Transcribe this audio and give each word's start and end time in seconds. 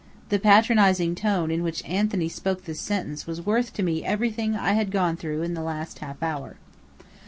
The 0.29 0.39
patronizing 0.39 1.13
tone 1.13 1.51
in 1.51 1.61
which 1.61 1.85
Anthony 1.85 2.27
spoke 2.27 2.65
this 2.65 2.79
sentence 2.79 3.27
was 3.27 3.45
worth 3.45 3.71
to 3.73 3.83
me 3.83 4.03
everything 4.03 4.55
I 4.55 4.73
had 4.73 4.89
gone 4.89 5.15
through 5.15 5.43
in 5.43 5.53
the 5.53 5.61
last 5.61 5.99
half 5.99 6.23
hour. 6.23 6.57